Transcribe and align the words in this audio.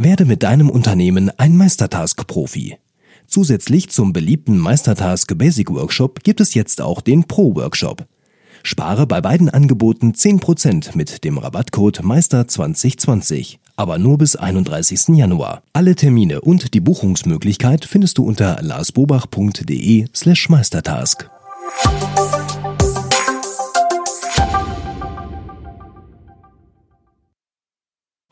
Werde 0.00 0.24
mit 0.24 0.44
deinem 0.44 0.70
Unternehmen 0.70 1.32
ein 1.38 1.56
Meistertask-Profi. 1.56 2.76
Zusätzlich 3.26 3.88
zum 3.90 4.12
beliebten 4.12 4.56
Meistertask 4.56 5.36
Basic 5.36 5.70
Workshop 5.70 6.22
gibt 6.22 6.40
es 6.40 6.54
jetzt 6.54 6.80
auch 6.80 7.00
den 7.00 7.24
Pro 7.24 7.56
Workshop. 7.56 8.06
Spare 8.62 9.08
bei 9.08 9.20
beiden 9.20 9.48
Angeboten 9.48 10.12
10% 10.12 10.96
mit 10.96 11.24
dem 11.24 11.38
Rabattcode 11.38 12.02
Meister2020, 12.02 13.56
aber 13.74 13.98
nur 13.98 14.18
bis 14.18 14.36
31. 14.36 15.16
Januar. 15.16 15.62
Alle 15.72 15.96
Termine 15.96 16.42
und 16.42 16.74
die 16.74 16.80
Buchungsmöglichkeit 16.80 17.84
findest 17.84 18.18
du 18.18 18.24
unter 18.24 18.62
larsbobach.de 18.62 20.06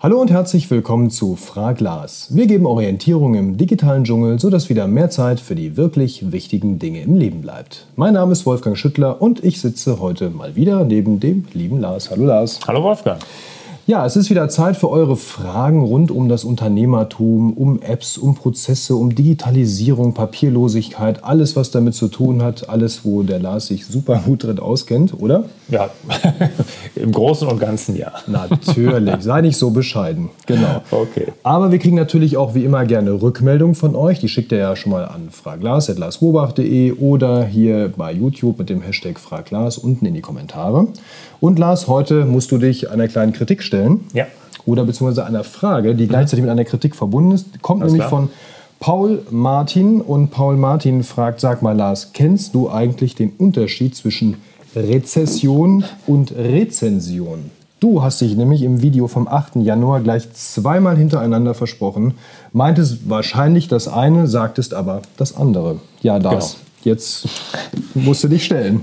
Hallo 0.07 0.21
und 0.21 0.31
herzlich 0.31 0.71
willkommen 0.71 1.11
zu 1.11 1.35
Frag 1.35 1.81
Lars. 1.81 2.29
Wir 2.31 2.47
geben 2.47 2.65
Orientierung 2.65 3.35
im 3.35 3.57
digitalen 3.57 4.05
Dschungel, 4.05 4.39
sodass 4.39 4.69
wieder 4.69 4.87
mehr 4.87 5.11
Zeit 5.11 5.41
für 5.41 5.57
die 5.57 5.77
wirklich 5.77 6.31
wichtigen 6.31 6.79
Dinge 6.79 7.03
im 7.03 7.17
Leben 7.17 7.41
bleibt. 7.41 7.89
Mein 7.97 8.15
Name 8.15 8.31
ist 8.31 8.47
Wolfgang 8.47 8.79
Schüttler 8.79 9.21
und 9.21 9.43
ich 9.43 9.61
sitze 9.61 9.99
heute 9.99 10.31
mal 10.31 10.55
wieder 10.55 10.85
neben 10.85 11.19
dem 11.19 11.45
lieben 11.55 11.81
Lars. 11.81 12.09
Hallo 12.13 12.25
Lars. 12.25 12.61
Hallo 12.69 12.85
Wolfgang. 12.85 13.19
Ja, 13.89 14.05
es 14.05 14.17
ist 14.17 14.31
wieder 14.31 14.49
Zeit 14.49 14.77
für 14.77 14.91
eure 14.91 15.17
Fragen 15.17 15.85
rund 15.85 16.11
um 16.11 16.29
das 16.29 16.43
Unternehmertum, 16.43 17.53
um 17.53 17.81
Apps, 17.81 18.19
um 18.19 18.35
Prozesse, 18.35 18.97
um 18.97 19.15
Digitalisierung, 19.15 20.13
Papierlosigkeit, 20.13 21.23
alles, 21.23 21.55
was 21.55 21.71
damit 21.71 21.95
zu 21.95 22.09
tun 22.09 22.43
hat, 22.43 22.69
alles, 22.69 23.05
wo 23.05 23.23
der 23.23 23.39
Lars 23.39 23.69
sich 23.69 23.87
super 23.87 24.21
gut 24.27 24.43
drin 24.43 24.59
auskennt, 24.59 25.15
oder? 25.17 25.45
Ja, 25.69 25.91
im 26.97 27.13
Großen 27.13 27.47
und 27.47 27.61
Ganzen 27.61 27.95
ja. 27.95 28.11
Natürlich, 28.27 29.21
sei 29.21 29.41
nicht 29.41 29.57
so 29.57 29.71
bescheiden. 29.71 30.31
Genau. 30.47 30.83
Okay. 30.91 31.33
Aber 31.45 31.71
wir 31.71 31.79
kriegen 31.79 31.95
natürlich 31.95 32.37
auch 32.37 32.57
wie 32.57 32.65
immer 32.65 32.87
gerne 32.87 33.23
Rückmeldungen 33.23 33.77
von 33.77 33.95
euch. 33.95 34.19
Die 34.19 34.29
schickt 34.29 34.51
ihr 34.51 34.59
ja 34.59 34.75
schon 34.75 34.91
mal 34.91 35.05
an 35.05 35.29
fraglas.larsbobach.de 35.31 36.95
oder 36.95 37.45
hier 37.45 37.93
bei 37.97 38.13
YouTube 38.13 38.59
mit 38.59 38.69
dem 38.69 38.83
Hashtag 38.83 39.21
fraglas 39.21 39.79
unten 39.79 40.07
in 40.07 40.15
die 40.15 40.23
Kommentare. 40.23 40.89
Und 41.39 41.59
Lars, 41.59 41.87
heute 41.87 42.25
musst 42.25 42.51
du 42.51 42.59
dich 42.59 42.91
einer 42.91 43.07
kleinen 43.07 43.33
Kritik 43.33 43.63
stellen. 43.63 43.76
Ja. 44.13 44.27
Oder 44.65 44.85
beziehungsweise 44.85 45.25
einer 45.25 45.45
Frage, 45.45 45.95
die 45.95 46.09
gleichzeitig 46.09 46.43
mit 46.43 46.51
einer 46.51 46.65
Kritik 46.65 46.97
verbunden 46.97 47.33
ist. 47.33 47.63
Kommt 47.63 47.83
Alles 47.83 47.93
nämlich 47.93 48.09
klar. 48.09 48.21
von 48.23 48.31
Paul 48.81 49.23
Martin. 49.31 50.01
Und 50.01 50.31
Paul 50.31 50.57
Martin 50.57 51.03
fragt, 51.05 51.41
sag 51.41 51.63
mal 51.63 51.77
Lars, 51.77 52.13
kennst 52.13 52.55
du 52.55 52.69
eigentlich 52.71 53.15
den 53.15 53.31
Unterschied 53.39 53.95
zwischen 53.95 54.37
Rezession 54.75 55.85
und 56.07 56.33
Rezension? 56.37 57.51
Du 57.79 58.03
hast 58.03 58.21
dich 58.23 58.35
nämlich 58.37 58.63
im 58.63 58.81
Video 58.81 59.07
vom 59.07 59.29
8. 59.29 59.57
Januar 59.57 60.01
gleich 60.01 60.33
zweimal 60.33 60.97
hintereinander 60.97 61.55
versprochen, 61.55 62.15
meintest 62.53 63.09
wahrscheinlich 63.09 63.69
das 63.69 63.87
eine, 63.87 64.27
sagtest 64.27 64.73
aber 64.75 65.03
das 65.19 65.37
andere. 65.37 65.81
Ja, 66.01 66.17
Lars, 66.17 66.55
Genau. 66.83 66.95
jetzt 66.95 67.29
musst 67.95 68.25
du 68.25 68.29
dich 68.29 68.45
stellen. 68.47 68.81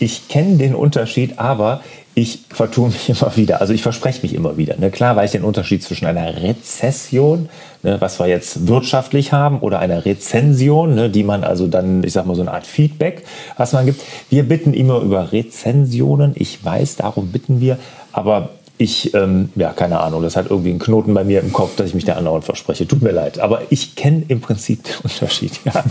Ich 0.00 0.28
kenne 0.28 0.56
den 0.56 0.74
Unterschied, 0.74 1.38
aber 1.38 1.80
ich 2.18 2.40
vertue 2.48 2.88
mich 2.88 3.08
immer 3.10 3.36
wieder. 3.36 3.60
Also 3.60 3.72
ich 3.72 3.82
verspreche 3.82 4.22
mich 4.22 4.34
immer 4.34 4.56
wieder. 4.56 4.76
Ne? 4.78 4.90
Klar 4.90 5.14
weiß 5.14 5.34
ich 5.34 5.40
den 5.40 5.46
Unterschied 5.46 5.82
zwischen 5.82 6.06
einer 6.06 6.42
Rezession, 6.42 7.48
ne, 7.82 8.00
was 8.00 8.18
wir 8.18 8.26
jetzt 8.26 8.66
wirtschaftlich 8.66 9.32
haben, 9.32 9.60
oder 9.60 9.78
einer 9.78 10.04
Rezension, 10.04 10.94
ne, 10.94 11.10
die 11.10 11.22
man 11.22 11.44
also 11.44 11.66
dann, 11.68 12.02
ich 12.02 12.14
sag 12.14 12.26
mal, 12.26 12.34
so 12.34 12.40
eine 12.40 12.52
Art 12.52 12.66
Feedback, 12.66 13.24
was 13.58 13.74
man 13.74 13.84
gibt. 13.84 14.00
Wir 14.30 14.48
bitten 14.48 14.72
immer 14.72 15.00
über 15.00 15.30
Rezensionen. 15.30 16.32
Ich 16.34 16.64
weiß, 16.64 16.96
darum 16.96 17.28
bitten 17.28 17.60
wir. 17.60 17.78
Aber 18.12 18.48
ich, 18.78 19.12
ähm, 19.14 19.50
ja, 19.54 19.72
keine 19.74 20.00
Ahnung, 20.00 20.22
das 20.22 20.36
hat 20.36 20.50
irgendwie 20.50 20.70
einen 20.70 20.78
Knoten 20.78 21.12
bei 21.12 21.22
mir 21.22 21.40
im 21.40 21.52
Kopf, 21.52 21.76
dass 21.76 21.88
ich 21.88 21.94
mich 21.94 22.06
da 22.06 22.14
andauernd 22.14 22.46
verspreche. 22.46 22.88
Tut 22.88 23.02
mir 23.02 23.12
leid. 23.12 23.40
Aber 23.40 23.60
ich 23.68 23.94
kenne 23.94 24.24
im 24.28 24.40
Prinzip 24.40 24.84
den 24.84 24.96
Unterschied. 25.02 25.60
Ja. 25.66 25.84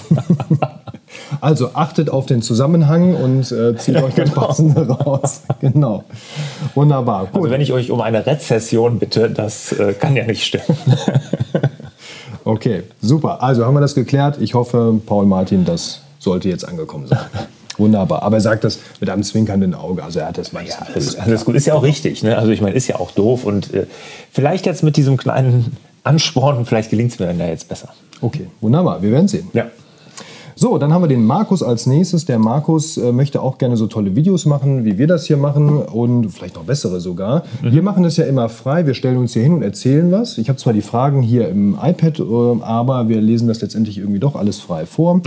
Also 1.45 1.75
achtet 1.75 2.09
auf 2.09 2.25
den 2.25 2.41
Zusammenhang 2.41 3.13
und 3.13 3.51
äh, 3.51 3.77
zieht 3.77 4.01
euch 4.01 4.15
das 4.15 4.31
Passende 4.31 4.87
raus. 4.87 5.43
Genau. 5.61 6.03
Wunderbar. 6.73 7.27
Gut. 7.27 7.35
Also 7.35 7.49
wenn 7.51 7.61
ich 7.61 7.71
euch 7.71 7.91
um 7.91 8.01
eine 8.01 8.25
Rezession 8.25 8.97
bitte, 8.97 9.29
das 9.29 9.71
äh, 9.73 9.93
kann 9.93 10.15
ja 10.15 10.25
nicht 10.25 10.43
stimmen. 10.43 10.65
Okay, 12.45 12.83
super. 13.01 13.41
Also 13.41 13.65
haben 13.65 13.73
wir 13.73 13.81
das 13.81 13.95
geklärt. 13.95 14.37
Ich 14.39 14.53
hoffe, 14.53 15.01
Paul 15.03 15.25
Martin, 15.25 15.65
das 15.65 16.01
sollte 16.19 16.47
jetzt 16.47 16.67
angekommen 16.67 17.07
sein. 17.07 17.19
Wunderbar. 17.77 18.21
Aber 18.21 18.37
er 18.37 18.41
sagt 18.41 18.63
das 18.63 18.79
mit 18.99 19.09
einem 19.09 19.23
zwinkernden 19.23 19.73
Auge. 19.73 20.03
Also 20.03 20.19
er 20.19 20.27
hat 20.27 20.37
das 20.37 20.51
meistens. 20.51 20.87
Ja, 20.87 20.93
alles, 20.93 21.15
alles 21.17 21.45
gut. 21.45 21.55
Ist 21.55 21.65
ja 21.65 21.73
auch 21.73 21.81
richtig. 21.81 22.21
Ne? 22.21 22.37
Also 22.37 22.51
ich 22.51 22.61
meine, 22.61 22.75
ist 22.75 22.87
ja 22.87 22.97
auch 22.97 23.11
doof. 23.11 23.45
Und 23.45 23.73
äh, 23.73 23.87
vielleicht 24.31 24.67
jetzt 24.67 24.83
mit 24.83 24.95
diesem 24.95 25.17
kleinen 25.17 25.77
Ansporn, 26.03 26.65
vielleicht 26.65 26.91
gelingt 26.91 27.13
es 27.13 27.19
mir 27.19 27.25
dann 27.25 27.39
ja 27.39 27.47
jetzt 27.47 27.67
besser. 27.67 27.89
Okay, 28.21 28.47
wunderbar. 28.61 29.01
Wir 29.01 29.11
werden 29.11 29.27
sehen. 29.27 29.49
Ja. 29.53 29.65
So, 30.57 30.77
dann 30.77 30.93
haben 30.93 31.01
wir 31.03 31.09
den 31.09 31.25
Markus 31.25 31.61
als 31.61 31.85
nächstes. 31.85 32.23
Der 32.25 32.39
Markus 32.39 32.95
äh, 32.97 33.11
möchte 33.11 33.41
auch 33.41 33.57
gerne 33.57 33.75
so 33.75 33.87
tolle 33.87 34.15
Videos 34.15 34.45
machen, 34.45 34.85
wie 34.85 34.97
wir 34.97 35.05
das 35.05 35.25
hier 35.25 35.35
machen 35.35 35.79
und 35.79 36.29
vielleicht 36.29 36.55
noch 36.55 36.63
bessere 36.63 37.01
sogar. 37.01 37.43
Wir 37.61 37.81
machen 37.81 38.03
das 38.03 38.15
ja 38.15 38.23
immer 38.25 38.47
frei. 38.47 38.85
Wir 38.85 38.93
stellen 38.93 39.17
uns 39.17 39.33
hier 39.33 39.43
hin 39.43 39.51
und 39.53 39.63
erzählen 39.63 40.09
was. 40.13 40.37
Ich 40.37 40.47
habe 40.47 40.57
zwar 40.57 40.71
die 40.71 40.81
Fragen 40.81 41.21
hier 41.21 41.49
im 41.49 41.77
iPad, 41.81 42.19
äh, 42.19 42.23
aber 42.61 43.09
wir 43.09 43.19
lesen 43.19 43.49
das 43.49 43.61
letztendlich 43.61 43.97
irgendwie 43.97 44.19
doch 44.19 44.35
alles 44.35 44.59
frei 44.59 44.85
vor. 44.85 45.19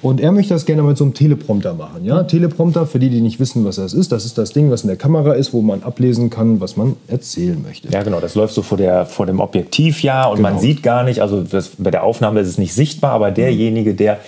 Und 0.00 0.20
er 0.20 0.30
möchte 0.30 0.54
das 0.54 0.64
gerne 0.64 0.84
mit 0.84 0.96
so 0.96 1.02
einem 1.02 1.12
Teleprompter 1.14 1.74
machen. 1.74 2.04
Ja? 2.04 2.22
Teleprompter, 2.22 2.86
für 2.86 3.00
die, 3.00 3.10
die 3.10 3.20
nicht 3.20 3.40
wissen, 3.40 3.64
was 3.64 3.76
das 3.76 3.92
ist, 3.92 4.12
das 4.12 4.24
ist 4.24 4.38
das 4.38 4.52
Ding, 4.52 4.70
was 4.70 4.82
in 4.82 4.88
der 4.88 4.96
Kamera 4.96 5.32
ist, 5.32 5.52
wo 5.52 5.60
man 5.60 5.82
ablesen 5.82 6.30
kann, 6.30 6.60
was 6.60 6.76
man 6.76 6.94
erzählen 7.08 7.60
möchte. 7.60 7.88
Ja, 7.88 8.04
genau. 8.04 8.20
Das 8.20 8.36
läuft 8.36 8.54
so 8.54 8.62
vor, 8.62 8.78
der, 8.78 9.06
vor 9.06 9.26
dem 9.26 9.40
Objektiv 9.40 10.04
ja 10.04 10.26
und 10.26 10.40
man 10.40 10.52
Genau. 10.52 10.62
sieht 10.62 10.82
gar 10.84 11.02
nicht, 11.02 11.20
also 11.20 11.42
das, 11.42 11.72
bei 11.78 11.90
der 11.90 12.04
Aufnahme 12.04 12.38
ist 12.40 12.46
es 12.48 12.58
nicht 12.58 12.74
sichtbar, 12.74 13.10
aber 13.10 13.32
derjenige, 13.32 13.94
der 13.94 14.18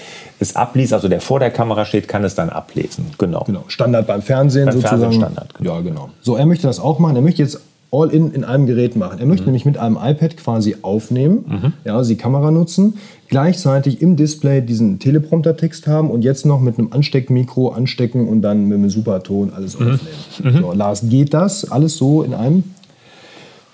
es 0.40 0.56
abliest, 0.56 0.92
also 0.92 1.08
der 1.08 1.20
vor 1.20 1.38
der 1.38 1.50
Kamera 1.50 1.84
steht, 1.84 2.08
kann 2.08 2.24
es 2.24 2.34
dann 2.34 2.48
ablesen. 2.50 3.06
Genau. 3.18 3.44
Genau, 3.46 3.64
Standard 3.68 4.06
beim 4.06 4.22
Fernsehen 4.22 4.66
Beim 4.66 4.74
sozusagen. 4.76 5.00
Fernsehen 5.02 5.20
Standard, 5.22 5.54
genau. 5.54 5.74
Ja, 5.76 5.80
genau. 5.82 6.08
So, 6.22 6.36
er 6.36 6.46
möchte 6.46 6.66
das 6.66 6.80
auch 6.80 6.98
machen. 6.98 7.16
Er 7.16 7.22
möchte 7.22 7.42
jetzt 7.42 7.60
All-in 7.92 8.30
in 8.32 8.44
einem 8.44 8.66
Gerät 8.66 8.94
machen. 8.94 9.18
Er 9.18 9.24
Mhm. 9.24 9.30
möchte 9.32 9.46
nämlich 9.46 9.64
mit 9.64 9.76
einem 9.76 9.96
iPad 10.00 10.36
quasi 10.36 10.76
aufnehmen, 10.82 11.74
ja, 11.84 11.96
also 11.96 12.08
die 12.10 12.16
Kamera 12.16 12.52
nutzen, 12.52 12.94
gleichzeitig 13.28 14.00
im 14.00 14.14
Display 14.14 14.60
diesen 14.60 15.00
Teleprompter-Text 15.00 15.88
haben 15.88 16.08
und 16.10 16.22
jetzt 16.22 16.46
noch 16.46 16.60
mit 16.60 16.78
einem 16.78 16.92
Ansteckmikro 16.92 17.70
anstecken 17.70 18.28
und 18.28 18.42
dann 18.42 18.66
mit 18.66 18.78
einem 18.78 18.90
Superton 18.90 19.52
alles 19.54 19.78
Mhm. 19.78 19.94
aufnehmen. 19.94 20.62
So, 20.62 20.72
Lars, 20.72 21.02
geht 21.08 21.34
das 21.34 21.68
alles 21.70 21.96
so 21.96 22.22
in 22.22 22.32
einem? 22.34 22.62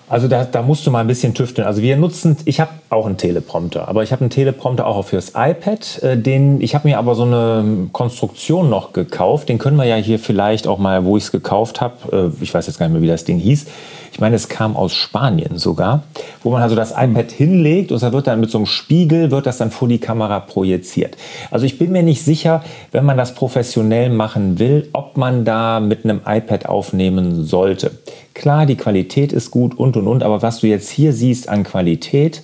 Also 0.09 0.29
da, 0.29 0.45
da 0.45 0.61
musst 0.61 0.87
du 0.87 0.91
mal 0.91 1.01
ein 1.01 1.07
bisschen 1.07 1.33
tüfteln. 1.33 1.67
Also 1.67 1.81
wir 1.81 1.97
nutzen, 1.97 2.37
ich 2.45 2.61
habe 2.61 2.71
auch 2.89 3.05
einen 3.05 3.17
Teleprompter, 3.17 3.89
aber 3.89 4.03
ich 4.03 4.13
habe 4.13 4.21
einen 4.21 4.29
Teleprompter 4.29 4.87
auch 4.87 5.03
fürs 5.03 5.33
iPad. 5.35 6.01
Äh, 6.01 6.17
den, 6.17 6.61
ich 6.61 6.75
habe 6.75 6.87
mir 6.87 6.97
aber 6.97 7.13
so 7.13 7.23
eine 7.23 7.89
Konstruktion 7.91 8.69
noch 8.69 8.93
gekauft. 8.93 9.49
Den 9.49 9.57
können 9.57 9.75
wir 9.75 9.83
ja 9.83 9.97
hier 9.97 10.17
vielleicht 10.17 10.65
auch 10.65 10.77
mal, 10.77 11.03
wo 11.03 11.17
ich 11.17 11.23
es 11.23 11.31
gekauft 11.33 11.81
habe. 11.81 12.31
Äh, 12.39 12.43
ich 12.43 12.53
weiß 12.53 12.67
jetzt 12.67 12.79
gar 12.79 12.87
nicht 12.87 12.93
mehr, 12.93 13.01
wie 13.01 13.07
das 13.07 13.25
Ding 13.25 13.37
hieß. 13.37 13.65
Ich 14.13 14.21
meine, 14.21 14.35
es 14.35 14.47
kam 14.47 14.75
aus 14.75 14.95
Spanien 14.95 15.57
sogar, 15.57 16.03
wo 16.41 16.49
man 16.49 16.61
also 16.61 16.75
das 16.75 16.91
iPad 16.91 17.29
hinlegt 17.29 17.91
und 17.91 18.01
da 18.01 18.13
wird 18.13 18.25
dann 18.27 18.39
mit 18.39 18.49
so 18.49 18.57
einem 18.57 18.65
Spiegel 18.65 19.29
wird 19.29 19.45
das 19.45 19.57
dann 19.57 19.69
vor 19.69 19.87
die 19.87 19.99
Kamera 19.99 20.39
projiziert. 20.39 21.17
Also 21.51 21.65
ich 21.65 21.77
bin 21.77 21.91
mir 21.91 22.01
nicht 22.01 22.23
sicher, 22.23 22.63
wenn 22.91 23.05
man 23.05 23.17
das 23.17 23.35
professionell 23.35 24.09
machen 24.09 24.57
will, 24.57 24.89
ob 24.93 25.17
man 25.17 25.45
da 25.45 25.79
mit 25.79 26.03
einem 26.03 26.21
iPad 26.25 26.65
aufnehmen 26.65 27.43
sollte. 27.43 27.91
Klar, 28.37 28.67
die 28.67 28.75
Qualität 28.75 29.33
ist 29.33 29.49
gut 29.49 29.79
und 29.79 29.97
und 29.97 30.05
und, 30.05 30.21
aber 30.21 30.43
was 30.43 30.59
du 30.59 30.67
jetzt 30.67 30.91
hier 30.91 31.11
siehst 31.11 31.49
an 31.49 31.63
Qualität 31.63 32.43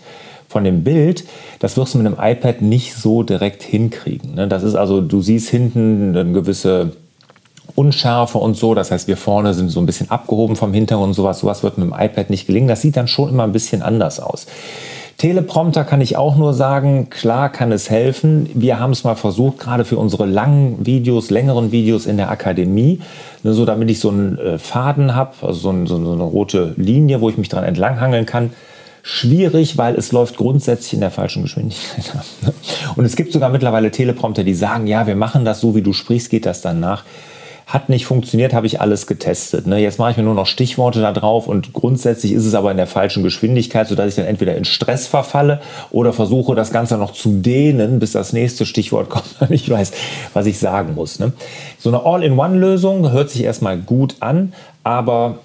von 0.50 0.64
dem 0.64 0.84
Bild, 0.84 1.24
das 1.60 1.78
wirst 1.78 1.94
du 1.94 2.00
mit 2.00 2.08
einem 2.08 2.18
iPad 2.20 2.64
nicht 2.64 2.96
so 2.96 3.22
direkt 3.22 3.62
hinkriegen. 3.62 4.34
ne? 4.34 4.48
Das 4.48 4.64
ist 4.64 4.74
also, 4.74 5.02
du 5.02 5.22
siehst 5.22 5.50
hinten 5.50 6.18
eine 6.18 6.32
gewisse 6.32 6.94
Unschärfe 7.76 8.40
und 8.40 8.58
so. 8.58 8.74
Das 8.74 8.90
heißt, 8.90 9.08
wir 9.08 9.18
vorne 9.18 9.54
sind 9.54 9.70
so 9.70 9.80
ein 9.80 9.86
bisschen 9.86 10.10
abgehoben 10.10 10.56
vom 10.56 10.74
Hintergrund 10.74 11.10
und 11.10 11.14
sowas. 11.14 11.42
Sowas 11.42 11.62
wird 11.62 11.78
mit 11.78 11.88
dem 11.88 11.94
iPad 11.96 12.32
nicht 12.32 12.48
gelingen. 12.48 12.68
Das 12.68 12.82
sieht 12.82 12.98
dann 12.98 13.08
schon 13.08 13.30
immer 13.30 13.44
ein 13.44 13.52
bisschen 13.52 13.84
anders 13.84 14.20
aus. 14.20 14.48
Teleprompter 15.24 15.86
kann 15.86 16.02
ich 16.02 16.18
auch 16.18 16.36
nur 16.36 16.54
sagen, 16.54 17.10
klar 17.10 17.50
kann 17.50 17.72
es 17.72 17.90
helfen. 17.90 18.50
Wir 18.56 18.82
haben 18.82 18.92
es 18.92 19.06
mal 19.06 19.16
versucht, 19.16 19.58
gerade 19.58 19.86
für 19.86 19.96
unsere 19.96 20.26
langen 20.26 20.86
Videos, 20.86 21.30
längeren 21.30 21.72
Videos 21.72 22.08
in 22.08 22.18
der 22.18 22.30
Akademie, 22.30 23.00
ne, 23.42 23.54
so 23.54 23.64
damit 23.64 23.90
ich 23.90 24.02
so 24.02 24.10
einen 24.10 24.38
äh, 24.38 24.58
Faden 24.58 25.16
habe, 25.16 25.32
also 25.42 25.54
so, 25.54 25.70
ein, 25.70 25.88
so 25.88 25.96
eine 25.96 26.24
rote 26.24 26.74
Linie, 26.76 27.22
wo 27.22 27.30
ich 27.30 27.38
mich 27.38 27.48
dran 27.48 27.64
entlanghangeln 27.64 28.26
kann. 28.26 28.50
Schwierig, 29.02 29.78
weil 29.78 29.96
es 29.96 30.12
läuft 30.12 30.36
grundsätzlich 30.36 30.96
in 30.96 31.00
der 31.00 31.12
falschen 31.12 31.44
Geschwindigkeit 31.44 32.14
ne? 32.42 32.54
Und 32.98 33.06
es 33.06 33.16
gibt 33.16 33.32
sogar 33.32 33.50
mittlerweile 33.50 33.92
Teleprompter, 33.92 34.44
die 34.44 34.54
sagen, 34.54 34.88
ja, 34.88 35.08
wir 35.08 35.16
machen 35.16 35.46
das 35.46 35.62
so, 35.62 35.74
wie 35.74 35.82
du 35.82 35.94
sprichst, 35.94 36.32
geht 36.32 36.46
das 36.46 36.60
dann 36.60 36.82
nach. 36.82 37.06
Hat 37.66 37.90
nicht 37.90 38.06
funktioniert, 38.06 38.54
habe 38.54 38.68
ich 38.68 38.82
alles 38.82 39.08
getestet. 39.08 39.68
Ne? 39.68 39.80
Jetzt 39.80 40.00
mache 40.00 40.12
ich 40.12 40.18
mir 40.18 40.24
nur 40.24 40.34
noch 40.34 40.46
Stichworte 40.46 41.02
da 41.02 41.12
drauf 41.12 41.48
und 41.48 41.74
grundsätzlich 41.74 42.34
ist 42.34 42.46
es 42.46 42.54
aber 42.56 42.72
in 42.72 42.78
der 42.78 42.88
falschen 42.88 43.24
Geschwindigkeit, 43.24 43.88
sodass 43.88 44.10
ich 44.10 44.16
dann 44.16 44.26
entweder 44.26 44.56
in 44.56 44.66
Stress 44.66 45.08
verfalle 45.08 45.62
oder 45.92 46.14
versuche, 46.14 46.56
das 46.56 46.72
Ganze 46.72 46.98
noch 46.98 47.14
zu 47.14 47.42
dehnen, 47.42 48.00
bis 48.00 48.12
das 48.12 48.34
nächste 48.34 48.66
Stichwort 48.66 49.10
kommt 49.12 49.36
und 49.40 49.52
ich 49.52 49.70
weiß, 49.70 49.92
was 50.34 50.46
ich 50.46 50.60
sagen 50.60 50.96
muss. 50.96 51.20
Ne? 51.20 51.34
So 51.80 51.90
eine 51.90 52.06
All-in-One-Lösung 52.06 53.12
hört 53.12 53.30
sich 53.30 53.44
erstmal 53.44 53.78
gut 53.78 54.16
an, 54.20 54.54
aber 54.84 55.40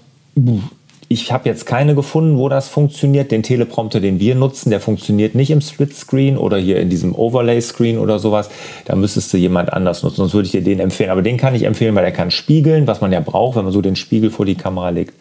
ich 1.10 1.32
habe 1.32 1.49
jetzt 1.49 1.64
keine 1.64 1.94
gefunden, 1.94 2.37
wo 2.37 2.50
das 2.50 2.69
funktioniert. 2.69 3.32
Den 3.32 3.43
Teleprompter, 3.43 3.99
den 3.99 4.20
wir 4.20 4.34
nutzen, 4.34 4.69
der 4.69 4.81
funktioniert 4.81 5.34
nicht 5.34 5.50
im 5.50 5.62
Split-Screen 5.62 6.37
oder 6.37 6.58
hier 6.58 6.78
in 6.81 6.90
diesem 6.90 7.14
Overlay-Screen 7.14 7.99
oder 7.99 8.19
sowas. 8.19 8.50
Da 8.84 8.94
müsstest 8.94 9.32
du 9.32 9.38
jemand 9.38 9.72
anders 9.72 10.02
nutzen, 10.02 10.16
sonst 10.16 10.34
würde 10.34 10.46
ich 10.46 10.52
dir 10.52 10.62
den 10.62 10.81
empfehlen. 10.81 11.08
Aber 11.08 11.22
den 11.22 11.38
kann 11.38 11.55
ich 11.55 11.62
empfehlen, 11.62 11.94
weil 11.94 12.05
der 12.05 12.12
kann 12.12 12.31
spiegeln, 12.31 12.87
was 12.87 13.00
man 13.00 13.10
ja 13.10 13.20
braucht, 13.20 13.56
wenn 13.56 13.64
man 13.64 13.72
so 13.72 13.81
den 13.81 13.96
Spiegel 13.96 14.31
vor 14.31 14.44
die 14.44 14.55
Kamera 14.55 14.90
legt. 14.90 15.14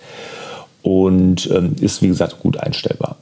Und 0.82 1.50
ähm, 1.52 1.76
ist, 1.80 2.02
wie 2.02 2.08
gesagt, 2.10 2.40
gut 2.40 2.58
einstellbar. 2.58 3.16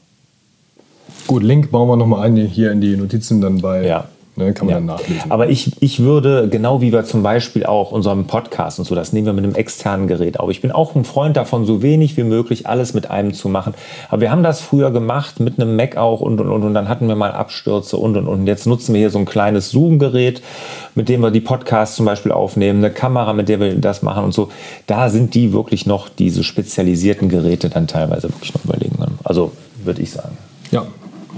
Gut, 1.27 1.43
Link 1.43 1.69
bauen 1.69 1.87
wir 1.87 1.97
nochmal 1.97 2.25
ein 2.25 2.35
hier 2.35 2.71
in 2.71 2.81
die 2.81 2.97
Notizen 2.97 3.41
dann 3.41 3.61
bei 3.61 3.85
Ja. 3.85 4.07
Ne, 4.37 4.53
kann 4.53 4.67
man 4.67 4.73
Ja. 4.73 4.79
dann 4.79 4.85
nachlesen. 4.85 5.31
Aber 5.31 5.49
ich, 5.49 5.71
ich 5.81 6.01
würde, 6.01 6.49
genau 6.49 6.81
wie 6.81 6.91
wir 6.91 7.05
zum 7.05 7.23
Beispiel 7.23 7.65
auch 7.65 7.91
unseren 7.91 8.27
Podcast 8.27 8.79
und 8.79 8.85
so, 8.85 8.93
das 8.93 9.13
nehmen 9.13 9.25
wir 9.27 9.33
mit 9.33 9.45
einem 9.45 9.55
externen 9.55 10.07
Gerät 10.07 10.39
auf. 10.39 10.49
Ich 10.49 10.61
bin 10.61 10.73
auch 10.73 10.93
ein 10.93 11.05
Freund 11.05 11.37
davon, 11.37 11.65
so 11.65 11.81
wenig 11.81 12.17
wie 12.17 12.23
möglich 12.23 12.67
alles 12.67 12.93
mit 12.93 13.09
einem 13.09 13.33
zu 13.33 13.47
machen. 13.47 13.73
Aber 14.09 14.19
wir 14.21 14.31
haben 14.31 14.43
das 14.43 14.59
früher 14.59 14.91
gemacht, 14.91 15.39
mit 15.39 15.57
einem 15.59 15.77
Mac 15.77 15.95
auch 15.95 16.19
und, 16.19 16.41
und, 16.41 16.49
und, 16.49 16.63
und 16.63 16.73
dann 16.73 16.89
hatten 16.89 17.07
wir 17.07 17.15
mal 17.15 17.31
Abstürze 17.31 17.95
und, 17.97 18.17
und, 18.17 18.27
und. 18.27 18.39
Und 18.41 18.47
Jetzt 18.47 18.67
nutzen 18.67 18.93
wir 18.93 18.99
hier 18.99 19.09
so 19.09 19.19
ein 19.19 19.25
kleines 19.25 19.69
Zoom-Gerät, 19.71 20.41
mit 20.95 21.07
dem 21.07 21.21
wir 21.21 21.31
die 21.31 21.39
Podcasts 21.41 21.95
zum 21.95 22.05
Beispiel 22.05 22.31
aufnehmen, 22.33 22.83
eine 22.83 22.93
Kamera, 22.93 23.31
mit 23.31 23.47
der 23.47 23.61
wir 23.61 23.75
das 23.75 24.01
machen 24.01 24.25
und 24.25 24.33
so. 24.33 24.49
Da 24.85 25.09
sind 25.09 25.33
die 25.33 25.53
wirklich 25.53 25.85
noch, 25.85 26.09
diese 26.09 26.43
spezialisierten 26.43 27.29
Geräte 27.29 27.69
dann 27.69 27.87
teilweise 27.87 28.29
wirklich 28.29 28.53
noch 28.53 28.65
überlegen. 28.65 28.95
Also 29.23 29.51
würde 29.83 30.01
ich 30.01 30.11
sagen. 30.11 30.37
ja, 30.71 30.85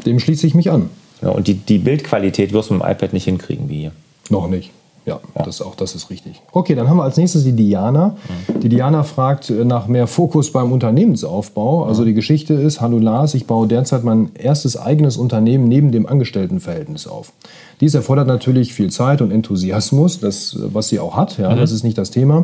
dem 0.05 0.19
schließe 0.19 0.47
ich 0.47 0.55
mich 0.55 0.71
an. 0.71 0.89
Ja, 1.21 1.29
und 1.29 1.47
die, 1.47 1.55
die 1.55 1.77
Bildqualität 1.79 2.53
wirst 2.53 2.69
du 2.69 2.75
mit 2.75 2.83
dem 2.83 2.89
iPad 2.91 3.13
nicht 3.13 3.25
hinkriegen 3.25 3.69
wie 3.69 3.79
hier. 3.81 3.91
Noch 4.29 4.47
nicht. 4.47 4.71
Ja, 5.05 5.21
Das, 5.45 5.61
auch 5.61 5.75
das 5.75 5.95
ist 5.95 6.09
richtig. 6.09 6.41
Okay, 6.51 6.75
dann 6.75 6.89
haben 6.89 6.97
wir 6.97 7.03
als 7.03 7.15
nächstes 7.15 7.45
die 7.45 7.53
Diana. 7.53 8.17
Die 8.61 8.67
Diana 8.67 9.03
fragt 9.03 9.49
nach 9.49 9.87
mehr 9.87 10.05
Fokus 10.05 10.51
beim 10.51 10.69
Unternehmensaufbau. 10.73 11.85
Also 11.85 12.03
die 12.03 12.13
Geschichte 12.13 12.53
ist, 12.55 12.81
hallo 12.81 12.97
Lars, 12.99 13.33
ich 13.33 13.47
baue 13.47 13.67
derzeit 13.67 14.03
mein 14.03 14.31
erstes 14.35 14.75
eigenes 14.75 15.15
Unternehmen 15.15 15.69
neben 15.69 15.93
dem 15.93 16.07
Angestelltenverhältnis 16.07 17.07
auf. 17.07 17.31
Dies 17.79 17.93
erfordert 17.93 18.27
natürlich 18.27 18.73
viel 18.73 18.91
Zeit 18.91 19.21
und 19.21 19.31
Enthusiasmus, 19.31 20.19
das, 20.19 20.57
was 20.73 20.89
sie 20.89 20.99
auch 20.99 21.15
hat. 21.15 21.37
Ja, 21.37 21.55
Das 21.55 21.71
ist 21.71 21.83
nicht 21.85 21.97
das 21.97 22.11
Thema. 22.11 22.43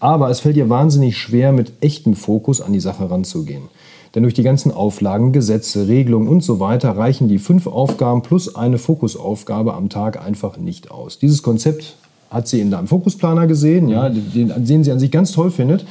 Aber 0.00 0.30
es 0.30 0.40
fällt 0.40 0.56
ihr 0.56 0.68
wahnsinnig 0.68 1.16
schwer, 1.16 1.52
mit 1.52 1.74
echtem 1.80 2.14
Fokus 2.14 2.60
an 2.60 2.72
die 2.72 2.80
Sache 2.80 3.08
ranzugehen. 3.08 3.62
Denn 4.14 4.24
durch 4.24 4.34
die 4.34 4.42
ganzen 4.42 4.72
Auflagen, 4.72 5.32
Gesetze, 5.32 5.86
Regelungen 5.86 6.28
und 6.28 6.42
so 6.42 6.58
weiter 6.58 6.90
reichen 6.96 7.28
die 7.28 7.38
fünf 7.38 7.66
Aufgaben 7.66 8.22
plus 8.22 8.54
eine 8.54 8.78
Fokusaufgabe 8.78 9.74
am 9.74 9.88
Tag 9.88 10.24
einfach 10.24 10.56
nicht 10.56 10.90
aus. 10.90 11.18
Dieses 11.18 11.42
Konzept 11.42 11.96
hat 12.30 12.48
sie 12.48 12.60
in 12.60 12.70
deinem 12.70 12.86
Fokusplaner 12.86 13.46
gesehen, 13.46 13.88
ja, 13.88 14.08
den, 14.08 14.52
den 14.64 14.84
sie 14.84 14.92
an 14.92 14.98
sich 14.98 15.10
ganz 15.10 15.32
toll 15.32 15.50
findet. 15.50 15.84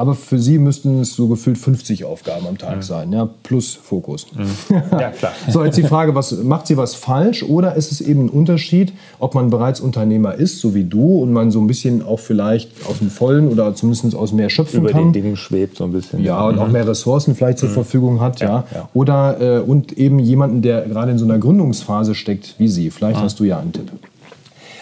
Aber 0.00 0.14
für 0.14 0.38
sie 0.38 0.58
müssten 0.58 1.02
es 1.02 1.14
so 1.14 1.28
gefühlt 1.28 1.58
50 1.58 2.06
Aufgaben 2.06 2.46
am 2.46 2.56
Tag 2.56 2.82
sein, 2.82 3.12
ja, 3.12 3.28
plus 3.42 3.74
Fokus. 3.74 4.26
Ja, 4.92 5.10
klar. 5.10 5.32
So, 5.46 5.62
jetzt 5.62 5.76
die 5.76 5.82
Frage, 5.82 6.14
was, 6.14 6.32
macht 6.42 6.66
sie 6.66 6.78
was 6.78 6.94
falsch 6.94 7.42
oder 7.42 7.74
ist 7.74 7.92
es 7.92 8.00
eben 8.00 8.24
ein 8.24 8.28
Unterschied, 8.30 8.94
ob 9.18 9.34
man 9.34 9.50
bereits 9.50 9.78
Unternehmer 9.78 10.34
ist, 10.34 10.60
so 10.60 10.74
wie 10.74 10.84
du, 10.84 11.18
und 11.18 11.34
man 11.34 11.50
so 11.50 11.60
ein 11.60 11.66
bisschen 11.66 12.02
auch 12.02 12.18
vielleicht 12.18 12.70
aus 12.88 13.00
dem 13.00 13.10
Vollen 13.10 13.48
oder 13.48 13.74
zumindest 13.74 14.14
aus 14.14 14.32
mehr 14.32 14.48
schöpfen 14.48 14.80
Über 14.80 14.90
kann? 14.90 15.04
den 15.04 15.12
Dingen 15.12 15.36
schwebt 15.36 15.76
so 15.76 15.84
ein 15.84 15.92
bisschen. 15.92 16.24
Ja, 16.24 16.46
und 16.46 16.58
auch 16.58 16.68
mehr 16.68 16.88
Ressourcen 16.88 17.34
vielleicht 17.34 17.58
zur 17.58 17.68
Verfügung 17.68 18.22
hat, 18.22 18.40
ja. 18.40 18.64
ja. 18.72 18.88
Oder 18.94 19.58
äh, 19.58 19.60
und 19.60 19.98
eben 19.98 20.18
jemanden, 20.18 20.62
der 20.62 20.88
gerade 20.88 21.10
in 21.10 21.18
so 21.18 21.26
einer 21.26 21.38
Gründungsphase 21.38 22.14
steckt 22.14 22.54
wie 22.56 22.68
Sie. 22.68 22.90
Vielleicht 22.90 23.20
hast 23.20 23.38
du 23.38 23.44
ja 23.44 23.58
einen 23.58 23.74
Tipp. 23.74 23.90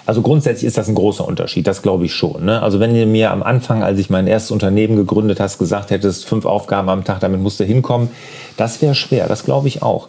Also 0.08 0.22
grundsätzlich 0.22 0.66
ist 0.66 0.78
das 0.78 0.88
ein 0.88 0.94
großer 0.94 1.28
Unterschied, 1.28 1.66
das 1.66 1.82
glaube 1.82 2.06
ich 2.06 2.14
schon. 2.14 2.46
Ne? 2.46 2.62
Also 2.62 2.80
wenn 2.80 2.94
du 2.94 3.04
mir 3.04 3.30
am 3.30 3.42
Anfang, 3.42 3.82
als 3.82 3.98
ich 3.98 4.08
mein 4.08 4.26
erstes 4.26 4.50
Unternehmen 4.50 4.96
gegründet 4.96 5.38
hast, 5.38 5.58
gesagt 5.58 5.90
hättest, 5.90 6.24
fünf 6.24 6.46
Aufgaben 6.46 6.88
am 6.88 7.04
Tag, 7.04 7.20
damit 7.20 7.42
musst 7.42 7.60
du 7.60 7.64
hinkommen, 7.64 8.08
das 8.56 8.80
wäre 8.80 8.94
schwer, 8.94 9.28
das 9.28 9.44
glaube 9.44 9.68
ich 9.68 9.82
auch. 9.82 10.08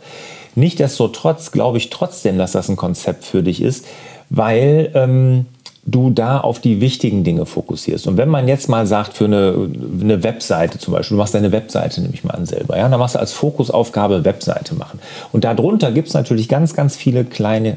Nichtsdestotrotz 0.56 1.52
glaube 1.52 1.80
ich 1.80 1.90
trotzdem, 1.90 2.38
dass 2.38 2.54
das 2.54 2.70
ein 2.70 2.78
Konzept 2.78 3.26
für 3.26 3.44
dich 3.44 3.62
ist, 3.62 3.86
weil 4.30 4.90
ähm, 4.94 5.48
du 5.84 6.12
da 6.12 6.40
auf 6.40 6.62
die 6.62 6.80
wichtigen 6.80 7.26
Dinge 7.26 7.46
fokussierst. 7.46 8.08
Und 8.08 8.16
wenn 8.16 8.30
man 8.30 8.48
jetzt 8.48 8.70
mal 8.70 8.88
sagt, 8.88 9.18
für 9.18 9.26
eine, 9.26 9.70
eine 10.00 10.24
Webseite 10.24 10.78
zum 10.78 10.94
Beispiel, 10.94 11.16
du 11.16 11.20
machst 11.20 11.34
deine 11.34 11.52
Webseite, 11.52 12.00
nehme 12.00 12.14
ich 12.14 12.24
mal 12.24 12.36
an 12.36 12.46
selber, 12.46 12.78
ja, 12.78 12.88
dann 12.88 13.00
machst 13.02 13.16
du 13.16 13.20
als 13.20 13.34
Fokusaufgabe 13.34 14.24
Webseite 14.24 14.76
machen. 14.76 15.00
Und 15.34 15.44
darunter 15.44 15.92
gibt 15.92 16.08
es 16.08 16.14
natürlich 16.14 16.48
ganz, 16.48 16.74
ganz 16.74 16.96
viele 16.96 17.26
kleine 17.26 17.76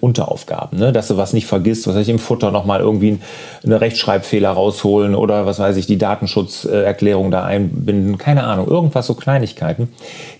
Unteraufgaben, 0.00 0.76
ne? 0.76 0.92
dass 0.92 1.06
du 1.06 1.16
was 1.16 1.32
nicht 1.32 1.46
vergisst, 1.46 1.86
was 1.86 1.94
weiß 1.94 2.02
ich 2.02 2.08
im 2.08 2.18
Futter 2.18 2.50
nochmal 2.50 2.80
irgendwie 2.80 3.20
eine 3.64 3.80
Rechtschreibfehler 3.80 4.50
rausholen 4.50 5.14
oder 5.14 5.46
was 5.46 5.60
weiß 5.60 5.76
ich, 5.76 5.86
die 5.86 5.98
Datenschutzerklärung 5.98 7.30
da 7.30 7.44
einbinden, 7.44 8.18
keine 8.18 8.42
Ahnung, 8.42 8.66
irgendwas 8.66 9.06
so 9.06 9.14
Kleinigkeiten, 9.14 9.88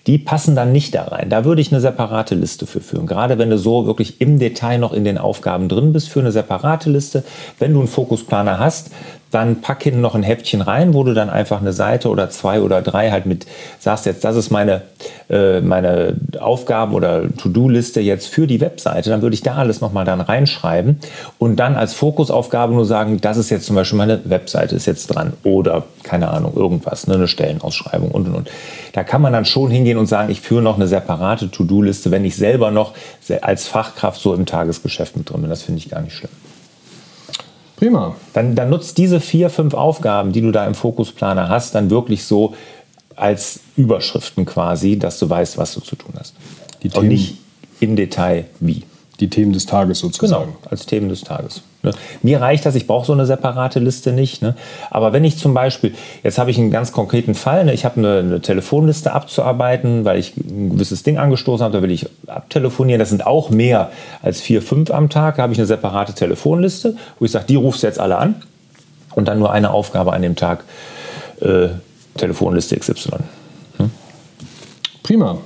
die 0.08 0.18
passen 0.18 0.56
dann 0.56 0.72
nicht 0.72 0.94
da 0.94 1.04
rein. 1.04 1.30
Da 1.30 1.44
würde 1.44 1.60
ich 1.60 1.70
eine 1.70 1.80
separate 1.80 2.34
Liste 2.34 2.66
für 2.66 2.80
führen. 2.80 3.06
Gerade 3.06 3.38
wenn 3.38 3.50
du 3.50 3.58
so 3.58 3.86
wirklich 3.86 4.20
im 4.20 4.38
Detail 4.38 4.78
noch 4.78 4.92
in 4.92 5.04
den 5.04 5.18
Aufgaben 5.18 5.68
drin 5.68 5.92
bist, 5.92 6.08
für 6.08 6.20
eine 6.20 6.32
separate 6.32 6.90
Liste. 6.90 7.24
Wenn 7.58 7.74
du 7.74 7.78
einen 7.78 7.88
Fokusplaner 7.88 8.58
hast, 8.58 8.90
dann 9.30 9.60
pack 9.60 9.82
hinten 9.82 10.00
noch 10.00 10.14
ein 10.14 10.22
Heftchen 10.22 10.62
rein, 10.62 10.94
wo 10.94 11.04
du 11.04 11.12
dann 11.12 11.28
einfach 11.28 11.60
eine 11.60 11.72
Seite 11.72 12.08
oder 12.08 12.30
zwei 12.30 12.60
oder 12.60 12.82
drei 12.82 13.10
halt 13.10 13.26
mit 13.26 13.46
sagst 13.78 14.06
jetzt, 14.06 14.24
das 14.24 14.36
ist 14.36 14.50
meine, 14.50 14.82
äh, 15.28 15.60
meine 15.60 16.16
Aufgaben 16.40 16.94
oder 16.94 17.22
To-Do-Liste 17.36 18.00
jetzt 18.00 18.28
für 18.28 18.46
die 18.46 18.60
Webseite. 18.60 19.10
Dann 19.10 19.22
würde 19.22 19.34
ich 19.34 19.42
da 19.42 19.56
alles 19.56 19.80
nochmal 19.80 20.04
dann 20.04 20.20
reinschreiben 20.20 20.98
und 21.38 21.56
dann 21.56 21.76
als 21.76 21.94
Fokusaufgabe 21.94 22.72
nur 22.72 22.86
sagen, 22.86 23.20
das 23.20 23.36
ist 23.36 23.50
jetzt 23.50 23.66
zum 23.66 23.76
Beispiel 23.76 23.98
meine 23.98 24.20
Webseite 24.24 24.74
ist 24.76 24.86
jetzt 24.86 25.08
dran 25.08 25.34
oder 25.44 25.84
keine 26.02 26.30
Ahnung, 26.30 26.54
irgendwas, 26.56 27.06
ne, 27.06 27.14
eine 27.14 27.28
Stellenausschreibung 27.28 28.10
und 28.10 28.28
und 28.28 28.34
und. 28.34 28.50
Da 28.94 29.04
kann 29.04 29.20
man 29.20 29.32
dann 29.32 29.44
schon 29.44 29.70
hingehen 29.70 29.98
und 29.98 30.06
sagen, 30.06 30.30
ich 30.30 30.40
führe 30.40 30.62
noch 30.62 30.76
eine 30.76 30.86
separate 30.86 31.50
To-Do-Liste, 31.50 32.10
wenn 32.10 32.24
ich 32.24 32.36
selber 32.36 32.70
noch 32.70 32.94
als 33.42 33.68
Fachkraft 33.68 34.20
so 34.20 34.34
im 34.34 34.46
Tagesgeschäft 34.46 35.16
mit 35.16 35.30
drin 35.30 35.42
bin. 35.42 35.50
Das 35.50 35.62
finde 35.62 35.78
ich 35.78 35.90
gar 35.90 36.00
nicht 36.00 36.14
schlimm. 36.14 36.30
Prima. 37.78 38.16
Dann, 38.32 38.54
dann 38.54 38.70
nutzt 38.70 38.98
diese 38.98 39.20
vier, 39.20 39.50
fünf 39.50 39.72
Aufgaben, 39.74 40.32
die 40.32 40.40
du 40.40 40.50
da 40.50 40.66
im 40.66 40.74
Fokusplaner 40.74 41.48
hast, 41.48 41.74
dann 41.74 41.90
wirklich 41.90 42.24
so 42.24 42.54
als 43.14 43.60
Überschriften 43.76 44.44
quasi, 44.46 44.98
dass 44.98 45.18
du 45.18 45.30
weißt, 45.30 45.58
was 45.58 45.74
du 45.74 45.80
zu 45.80 45.96
tun 45.96 46.14
hast. 46.18 46.34
Die 46.82 46.88
Und 46.88 46.94
Themen- 46.94 47.08
nicht 47.08 47.36
im 47.80 47.94
Detail 47.96 48.46
wie. 48.60 48.82
Die 49.20 49.28
Themen 49.30 49.52
des 49.52 49.66
Tages 49.66 49.98
sozusagen. 50.00 50.46
Genau, 50.46 50.58
als 50.70 50.86
Themen 50.86 51.08
des 51.08 51.22
Tages. 51.22 51.62
Ne? 51.88 51.94
Mir 52.22 52.40
reicht 52.40 52.64
das, 52.66 52.74
ich 52.74 52.86
brauche 52.86 53.06
so 53.06 53.12
eine 53.12 53.26
separate 53.26 53.80
Liste 53.80 54.12
nicht. 54.12 54.42
Ne? 54.42 54.54
Aber 54.90 55.12
wenn 55.12 55.24
ich 55.24 55.38
zum 55.38 55.54
Beispiel, 55.54 55.94
jetzt 56.22 56.38
habe 56.38 56.50
ich 56.50 56.58
einen 56.58 56.70
ganz 56.70 56.92
konkreten 56.92 57.34
Fall, 57.34 57.64
ne? 57.64 57.72
ich 57.72 57.84
habe 57.84 57.98
eine, 57.98 58.18
eine 58.18 58.40
Telefonliste 58.40 59.12
abzuarbeiten, 59.12 60.04
weil 60.04 60.18
ich 60.18 60.36
ein 60.36 60.70
gewisses 60.70 61.02
Ding 61.02 61.18
angestoßen 61.18 61.64
habe, 61.64 61.76
da 61.76 61.82
will 61.82 61.90
ich 61.90 62.06
abtelefonieren. 62.26 62.98
Das 62.98 63.10
sind 63.10 63.26
auch 63.26 63.50
mehr 63.50 63.90
als 64.22 64.40
vier, 64.40 64.62
fünf 64.62 64.90
am 64.90 65.10
Tag. 65.10 65.36
Da 65.36 65.42
habe 65.42 65.52
ich 65.52 65.58
eine 65.58 65.66
separate 65.66 66.14
Telefonliste, 66.14 66.96
wo 67.18 67.24
ich 67.24 67.30
sage, 67.30 67.46
die 67.48 67.56
rufst 67.56 67.82
du 67.82 67.86
jetzt 67.86 68.00
alle 68.00 68.18
an. 68.18 68.36
Und 69.14 69.26
dann 69.26 69.38
nur 69.38 69.50
eine 69.50 69.70
Aufgabe 69.70 70.12
an 70.12 70.22
dem 70.22 70.36
Tag, 70.36 70.64
äh, 71.40 71.68
Telefonliste 72.16 72.76
XY. 72.76 73.10
Prima. 75.08 75.38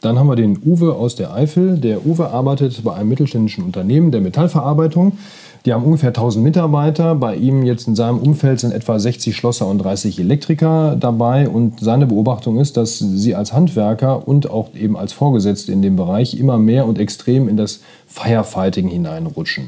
Dann 0.00 0.18
haben 0.18 0.28
wir 0.28 0.36
den 0.36 0.58
Uwe 0.64 0.94
aus 0.94 1.16
der 1.16 1.34
Eifel. 1.34 1.76
Der 1.76 2.06
Uwe 2.06 2.28
arbeitet 2.30 2.82
bei 2.84 2.94
einem 2.94 3.08
mittelständischen 3.08 3.64
Unternehmen 3.64 4.12
der 4.12 4.20
Metallverarbeitung. 4.20 5.18
Die 5.66 5.74
haben 5.74 5.84
ungefähr 5.84 6.08
1000 6.08 6.42
Mitarbeiter. 6.42 7.14
Bei 7.14 7.36
ihm 7.36 7.64
jetzt 7.64 7.86
in 7.86 7.94
seinem 7.94 8.18
Umfeld 8.18 8.60
sind 8.60 8.72
etwa 8.72 8.98
60 8.98 9.36
Schlosser 9.36 9.66
und 9.66 9.78
30 9.78 10.18
Elektriker 10.18 10.96
dabei. 10.98 11.48
Und 11.48 11.80
seine 11.80 12.06
Beobachtung 12.06 12.58
ist, 12.58 12.76
dass 12.76 12.98
sie 12.98 13.34
als 13.34 13.52
Handwerker 13.52 14.26
und 14.26 14.50
auch 14.50 14.74
eben 14.74 14.96
als 14.96 15.12
Vorgesetzte 15.12 15.72
in 15.72 15.82
dem 15.82 15.96
Bereich 15.96 16.38
immer 16.38 16.58
mehr 16.58 16.86
und 16.86 16.98
extrem 16.98 17.48
in 17.48 17.56
das 17.56 17.80
Firefighting 18.06 18.88
hineinrutschen. 18.88 19.66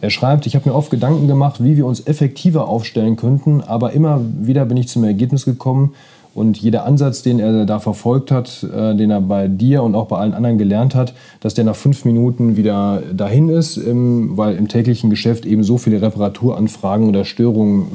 Er 0.00 0.10
schreibt, 0.10 0.46
ich 0.46 0.54
habe 0.54 0.68
mir 0.68 0.74
oft 0.74 0.90
Gedanken 0.90 1.26
gemacht, 1.26 1.64
wie 1.64 1.76
wir 1.76 1.86
uns 1.86 2.06
effektiver 2.06 2.68
aufstellen 2.68 3.16
könnten, 3.16 3.62
aber 3.62 3.92
immer 3.92 4.20
wieder 4.38 4.66
bin 4.66 4.76
ich 4.76 4.86
zum 4.88 5.02
Ergebnis 5.02 5.46
gekommen, 5.46 5.94
und 6.34 6.56
jeder 6.56 6.84
Ansatz, 6.84 7.22
den 7.22 7.38
er 7.38 7.64
da 7.64 7.78
verfolgt 7.78 8.30
hat, 8.30 8.64
äh, 8.64 8.96
den 8.96 9.10
er 9.10 9.20
bei 9.20 9.46
dir 9.46 9.82
und 9.82 9.94
auch 9.94 10.06
bei 10.06 10.18
allen 10.18 10.34
anderen 10.34 10.58
gelernt 10.58 10.94
hat, 10.94 11.14
dass 11.40 11.54
der 11.54 11.64
nach 11.64 11.76
fünf 11.76 12.04
Minuten 12.04 12.56
wieder 12.56 13.02
dahin 13.12 13.48
ist, 13.48 13.76
ähm, 13.76 14.36
weil 14.36 14.56
im 14.56 14.66
täglichen 14.66 15.10
Geschäft 15.10 15.46
eben 15.46 15.62
so 15.62 15.78
viele 15.78 16.02
Reparaturanfragen 16.02 17.08
oder 17.08 17.24
Störungen 17.24 17.86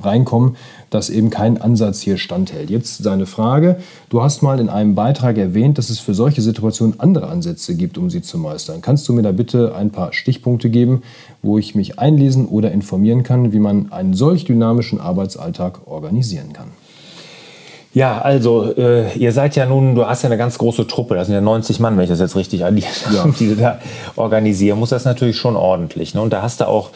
reinkommen, 0.00 0.56
dass 0.90 1.10
eben 1.10 1.30
kein 1.30 1.60
Ansatz 1.60 2.00
hier 2.00 2.18
standhält. 2.18 2.70
Jetzt 2.70 3.02
seine 3.02 3.26
Frage. 3.26 3.76
Du 4.10 4.22
hast 4.22 4.42
mal 4.42 4.60
in 4.60 4.68
einem 4.68 4.94
Beitrag 4.94 5.36
erwähnt, 5.36 5.76
dass 5.76 5.90
es 5.90 5.98
für 5.98 6.14
solche 6.14 6.40
Situationen 6.40 7.00
andere 7.00 7.28
Ansätze 7.28 7.74
gibt, 7.74 7.98
um 7.98 8.10
sie 8.10 8.22
zu 8.22 8.38
meistern. 8.38 8.80
Kannst 8.80 9.08
du 9.08 9.12
mir 9.12 9.22
da 9.22 9.32
bitte 9.32 9.74
ein 9.74 9.90
paar 9.90 10.12
Stichpunkte 10.12 10.70
geben, 10.70 11.02
wo 11.42 11.58
ich 11.58 11.74
mich 11.74 11.98
einlesen 11.98 12.46
oder 12.46 12.70
informieren 12.70 13.24
kann, 13.24 13.52
wie 13.52 13.58
man 13.58 13.90
einen 13.90 14.14
solch 14.14 14.44
dynamischen 14.44 15.00
Arbeitsalltag 15.00 15.86
organisieren 15.86 16.52
kann? 16.52 16.68
Ja, 17.98 18.20
also 18.20 18.72
äh, 18.76 19.12
ihr 19.18 19.32
seid 19.32 19.56
ja 19.56 19.66
nun, 19.66 19.96
du 19.96 20.06
hast 20.06 20.22
ja 20.22 20.28
eine 20.28 20.36
ganz 20.36 20.56
große 20.56 20.86
Truppe, 20.86 21.16
das 21.16 21.26
sind 21.26 21.34
ja 21.34 21.40
90 21.40 21.80
Mann, 21.80 21.96
wenn 21.96 22.04
ich 22.04 22.10
das 22.10 22.20
jetzt 22.20 22.36
richtig 22.36 22.64
addiert 22.64 22.86
Ja. 23.12 23.26
die 23.40 23.48
du 23.48 23.56
da 23.56 23.80
organisieren 24.14 24.78
musst, 24.78 24.92
das 24.92 25.02
ist 25.02 25.06
natürlich 25.06 25.36
schon 25.36 25.56
ordentlich. 25.56 26.14
Ne? 26.14 26.20
Und 26.20 26.32
da 26.32 26.40
hast 26.40 26.60
du 26.60 26.68
auch 26.68 26.90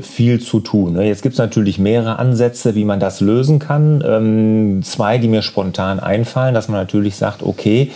viel 0.00 0.40
zu 0.40 0.60
tun. 0.60 0.92
Ne? 0.94 1.06
Jetzt 1.06 1.22
gibt 1.22 1.32
es 1.32 1.38
natürlich 1.38 1.78
mehrere 1.78 2.18
Ansätze, 2.18 2.74
wie 2.74 2.84
man 2.84 3.00
das 3.00 3.20
lösen 3.20 3.58
kann. 3.58 4.04
Ähm, 4.06 4.82
zwei, 4.84 5.18
die 5.18 5.28
mir 5.28 5.42
spontan 5.42 5.98
einfallen, 5.98 6.54
dass 6.54 6.68
man 6.68 6.80
natürlich 6.80 7.16
sagt, 7.16 7.42
okay, 7.42 7.90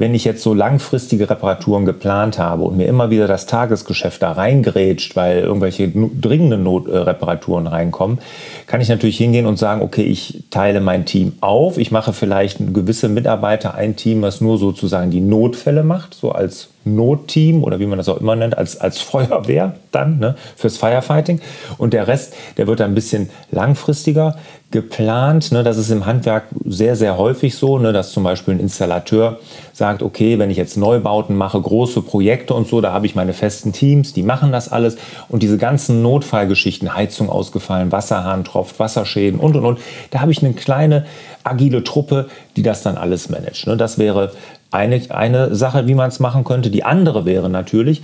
wenn 0.00 0.14
ich 0.14 0.24
jetzt 0.24 0.42
so 0.42 0.54
langfristige 0.54 1.28
Reparaturen 1.28 1.84
geplant 1.84 2.38
habe 2.38 2.62
und 2.62 2.76
mir 2.78 2.86
immer 2.86 3.10
wieder 3.10 3.28
das 3.28 3.44
Tagesgeschäft 3.44 4.22
da 4.22 4.32
reingrätscht, 4.32 5.14
weil 5.14 5.40
irgendwelche 5.40 5.88
dringenden 5.88 6.62
Notreparaturen 6.62 7.66
reinkommen, 7.66 8.18
kann 8.66 8.80
ich 8.80 8.88
natürlich 8.88 9.18
hingehen 9.18 9.44
und 9.44 9.58
sagen, 9.58 9.82
okay, 9.82 10.04
ich 10.04 10.44
teile 10.48 10.80
mein 10.80 11.04
Team 11.04 11.34
auf. 11.42 11.76
Ich 11.76 11.90
mache 11.90 12.14
vielleicht 12.14 12.72
gewisse 12.72 13.10
Mitarbeiter 13.10 13.74
ein 13.74 13.94
Team, 13.94 14.22
was 14.22 14.40
nur 14.40 14.56
sozusagen 14.56 15.10
die 15.10 15.20
Notfälle 15.20 15.82
macht, 15.82 16.14
so 16.14 16.32
als 16.32 16.70
Notteam 16.84 17.62
oder 17.62 17.78
wie 17.78 17.86
man 17.86 17.98
das 17.98 18.08
auch 18.08 18.20
immer 18.20 18.36
nennt, 18.36 18.56
als, 18.56 18.80
als 18.80 19.00
Feuerwehr 19.00 19.74
dann 19.92 20.18
ne, 20.18 20.34
fürs 20.56 20.78
Firefighting. 20.78 21.40
Und 21.78 21.92
der 21.92 22.08
Rest, 22.08 22.34
der 22.56 22.66
wird 22.66 22.80
dann 22.80 22.92
ein 22.92 22.94
bisschen 22.94 23.30
langfristiger 23.50 24.36
geplant. 24.70 25.52
Ne, 25.52 25.62
das 25.62 25.76
ist 25.76 25.90
im 25.90 26.06
Handwerk 26.06 26.44
sehr, 26.64 26.96
sehr 26.96 27.18
häufig 27.18 27.56
so, 27.56 27.78
ne, 27.78 27.92
dass 27.92 28.12
zum 28.12 28.22
Beispiel 28.22 28.54
ein 28.54 28.60
Installateur 28.60 29.38
sagt, 29.72 30.02
okay, 30.02 30.38
wenn 30.38 30.50
ich 30.50 30.56
jetzt 30.56 30.76
Neubauten 30.76 31.36
mache, 31.36 31.60
große 31.60 32.02
Projekte 32.02 32.54
und 32.54 32.68
so, 32.68 32.80
da 32.80 32.92
habe 32.92 33.06
ich 33.06 33.14
meine 33.14 33.32
festen 33.32 33.72
Teams, 33.72 34.12
die 34.12 34.22
machen 34.22 34.52
das 34.52 34.70
alles. 34.70 34.96
Und 35.28 35.42
diese 35.42 35.58
ganzen 35.58 36.02
Notfallgeschichten, 36.02 36.94
Heizung 36.94 37.28
ausgefallen, 37.28 37.92
Wasserhahn 37.92 38.44
tropft, 38.44 38.78
Wasserschäden 38.78 39.40
und, 39.40 39.56
und, 39.56 39.64
und, 39.64 39.78
da 40.10 40.20
habe 40.20 40.32
ich 40.32 40.42
eine 40.42 40.54
kleine 40.54 41.04
agile 41.44 41.82
Truppe, 41.82 42.28
die 42.56 42.62
das 42.62 42.82
dann 42.82 42.96
alles 42.96 43.28
managt. 43.28 43.66
Ne. 43.66 43.76
Das 43.76 43.98
wäre 43.98 44.32
eine, 44.70 45.00
eine 45.10 45.54
Sache, 45.54 45.86
wie 45.86 45.94
man 45.94 46.08
es 46.08 46.20
machen 46.20 46.44
könnte. 46.44 46.70
Die 46.70 46.84
andere 46.84 47.24
wäre 47.24 47.50
natürlich, 47.50 48.02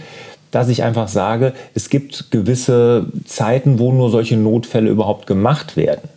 dass 0.51 0.69
ich 0.69 0.83
einfach 0.83 1.09
sage, 1.09 1.53
es 1.75 1.91
gibt 1.91 2.31
gewisse 2.31 3.07
Zeiten, 3.25 3.79
wo 3.79 3.93
nur 3.93 4.11
solche 4.11 4.37
Notfälle 4.37 4.91
überhaupt 4.91 5.27
gemacht 5.27 5.77
werden. 5.77 6.09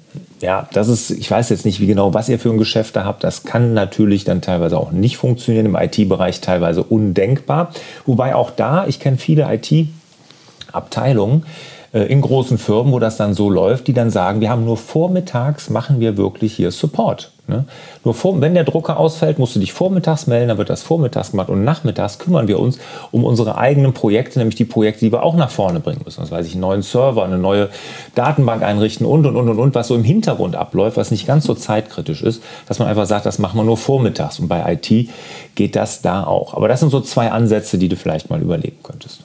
Ja, 0.42 0.70
das 0.72 0.88
ist, 0.88 1.12
ich 1.12 1.30
weiß 1.30 1.50
jetzt 1.50 1.66
nicht, 1.66 1.82
wie 1.82 1.88
genau, 1.88 2.14
was 2.14 2.30
ihr 2.30 2.40
für 2.40 2.50
ein 2.50 2.58
Geschäft 2.58 2.96
da 2.96 3.04
habt. 3.04 3.24
Das 3.24 3.44
kann 3.44 3.74
natürlich 3.74 4.24
dann 4.24 4.42
teilweise 4.42 4.78
auch 4.78 4.92
nicht 4.92 5.18
funktionieren, 5.18 5.66
im 5.66 5.76
IT-Bereich 5.76 6.40
teilweise 6.40 6.84
undenkbar. 6.84 7.72
Wobei 8.06 8.36
auch 8.36 8.52
da, 8.52 8.88
ich 8.88 9.02
kenne 9.02 9.18
viele 9.18 9.54
IT-Abteilungen, 9.54 11.46
in 11.92 12.22
großen 12.22 12.58
Firmen, 12.58 12.94
wo 12.94 13.00
das 13.00 13.18
dann 13.18 13.34
so 13.34 13.50
läuft, 13.50 13.88
die 13.88 13.94
dann 13.94 14.12
sagen, 14.12 14.42
wir 14.42 14.50
haben 14.50 14.64
nur 14.64 14.78
vormittags, 14.78 15.70
machen 15.70 16.00
wir 16.00 16.18
wirklich 16.18 16.56
hier 16.56 16.72
Support. 16.72 17.32
Ne? 17.50 17.66
Nur 18.04 18.14
vor, 18.14 18.40
wenn 18.42 18.54
der 18.54 18.64
Drucker 18.64 18.98
ausfällt, 18.98 19.40
musst 19.40 19.56
du 19.56 19.60
dich 19.60 19.74
vormittags 19.74 20.28
melden, 20.28 20.50
dann 20.50 20.58
wird 20.60 20.70
das 20.70 20.84
vormittags 20.84 21.32
gemacht 21.32 21.50
und 21.50 21.64
nachmittags 21.64 22.20
kümmern 22.20 22.48
wir 22.48 22.60
uns 22.60 22.78
um 23.12 23.24
unsere 23.24 23.58
eigenen 23.58 23.94
Projekte, 23.94 24.38
nämlich 24.38 24.56
die 24.56 24.66
Projekte, 24.66 25.04
die 25.04 25.12
wir 25.12 25.24
auch 25.24 25.36
nach 25.36 25.50
vorne 25.50 25.80
bringen 25.80 26.02
müssen. 26.06 26.22
Das 26.22 26.30
weiß 26.30 26.46
ich, 26.46 26.54
einen 26.54 26.62
neuen 26.62 26.84
Server, 26.84 27.24
eine 27.24 27.40
neue 27.40 27.70
Datenbank 28.14 28.62
einrichten 28.62 29.06
und, 29.06 29.26
und, 29.26 29.36
und, 29.36 29.50
und, 29.50 29.58
und, 29.58 29.76
was 29.76 29.88
so 29.88 29.96
im 29.96 30.04
Hintergrund 30.04 30.56
abläuft, 30.56 30.96
was 30.96 31.10
nicht 31.10 31.26
ganz 31.26 31.46
so 31.46 31.56
zeitkritisch 31.56 32.22
ist, 32.22 32.44
dass 32.68 32.78
man 32.78 32.88
einfach 32.88 33.08
sagt, 33.08 33.26
das 33.26 33.40
machen 33.40 33.58
wir 33.58 33.64
nur 33.64 33.78
vormittags. 33.78 34.40
Und 34.40 34.48
bei 34.48 34.74
IT 34.74 35.10
geht 35.56 35.76
das 35.76 36.04
da 36.04 36.24
auch. 36.24 36.54
Aber 36.54 36.68
das 36.68 36.82
sind 36.82 36.92
so 36.92 37.02
zwei 37.02 37.32
Ansätze, 37.32 37.80
die 37.80 37.90
du 37.90 37.96
vielleicht 37.96 38.30
mal 38.30 38.42
überlegen 38.42 38.78
könntest. 38.84 39.22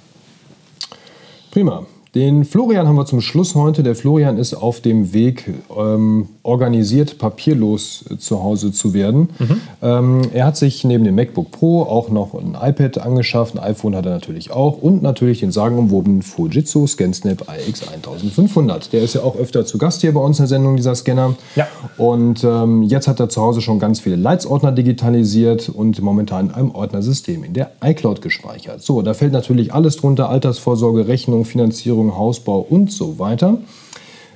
Prima. 1.50 1.84
Den 2.14 2.44
Florian 2.44 2.86
haben 2.86 2.94
wir 2.94 3.06
zum 3.06 3.20
Schluss 3.20 3.56
heute. 3.56 3.82
Der 3.82 3.96
Florian 3.96 4.38
ist 4.38 4.54
auf 4.54 4.80
dem 4.80 5.12
Weg, 5.12 5.52
ähm, 5.76 6.28
organisiert 6.44 7.18
papierlos 7.18 8.04
zu 8.18 8.40
Hause 8.40 8.70
zu 8.70 8.94
werden. 8.94 9.30
Mhm. 9.38 9.60
Ähm, 9.82 10.22
er 10.32 10.46
hat 10.46 10.56
sich 10.56 10.84
neben 10.84 11.02
dem 11.02 11.16
MacBook 11.16 11.50
Pro 11.50 11.82
auch 11.82 12.10
noch 12.10 12.34
ein 12.34 12.56
iPad 12.60 12.98
angeschafft. 12.98 13.58
Ein 13.58 13.64
iPhone 13.64 13.96
hat 13.96 14.06
er 14.06 14.12
natürlich 14.12 14.52
auch. 14.52 14.80
Und 14.80 15.02
natürlich 15.02 15.40
den 15.40 15.50
sagenumwobenen 15.50 16.22
Fujitsu 16.22 16.86
ScanSnap 16.86 17.48
iX 17.48 17.88
1500. 17.88 18.92
Der 18.92 19.02
ist 19.02 19.14
ja 19.14 19.22
auch 19.22 19.36
öfter 19.36 19.66
zu 19.66 19.78
Gast 19.78 20.02
hier 20.02 20.14
bei 20.14 20.20
uns 20.20 20.38
in 20.38 20.44
der 20.44 20.48
Sendung, 20.48 20.76
dieser 20.76 20.94
Scanner. 20.94 21.34
Ja. 21.56 21.66
Und 21.98 22.44
ähm, 22.44 22.84
jetzt 22.84 23.08
hat 23.08 23.18
er 23.18 23.28
zu 23.28 23.42
Hause 23.42 23.60
schon 23.60 23.80
ganz 23.80 23.98
viele 23.98 24.16
Leitsordner 24.16 24.70
digitalisiert 24.70 25.68
und 25.68 26.00
momentan 26.00 26.50
in 26.50 26.54
einem 26.54 26.70
Ordnersystem 26.70 27.42
in 27.42 27.54
der 27.54 27.72
iCloud 27.82 28.22
gespeichert. 28.22 28.82
So, 28.82 29.02
da 29.02 29.14
fällt 29.14 29.32
natürlich 29.32 29.74
alles 29.74 29.96
drunter. 29.96 30.28
Altersvorsorge, 30.28 31.08
Rechnung, 31.08 31.44
Finanzierung, 31.44 32.03
Wohnung, 32.04 32.16
Hausbau 32.16 32.60
und 32.60 32.92
so 32.92 33.18
weiter. 33.18 33.58